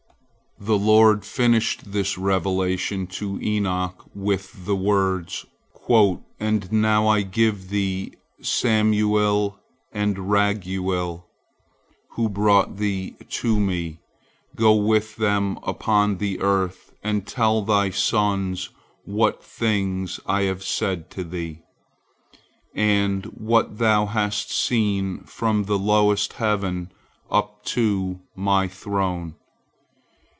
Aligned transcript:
The 0.63 0.77
Lord 0.77 1.25
finished 1.25 1.91
this 1.91 2.19
revelation 2.19 3.07
to 3.17 3.41
Enoch 3.41 4.07
with 4.13 4.67
the 4.67 4.75
words: 4.75 5.43
"And 6.39 6.71
now 6.71 7.07
I 7.07 7.23
give 7.23 7.69
thee 7.69 8.13
Samuil 8.43 9.55
and 9.91 10.15
Raguil, 10.29 11.25
who 12.11 12.29
brought 12.29 12.77
thee 12.77 13.15
to 13.27 13.59
Me. 13.59 14.01
Go 14.55 14.75
with 14.75 15.15
them 15.15 15.57
upon 15.63 16.17
the 16.19 16.39
earth, 16.41 16.93
and 17.01 17.25
tell 17.25 17.63
thy 17.63 17.89
sons 17.89 18.69
what 19.03 19.43
things 19.43 20.19
I 20.27 20.43
have 20.43 20.63
said 20.63 21.09
to 21.11 21.23
thee, 21.23 21.63
and 22.75 23.25
what 23.25 23.79
thou 23.79 24.05
hast 24.05 24.51
seen 24.51 25.23
from 25.23 25.63
the 25.63 25.79
lowest 25.79 26.33
heaven 26.33 26.91
up 27.31 27.65
to 27.73 28.19
My 28.35 28.67
throne. 28.67 29.33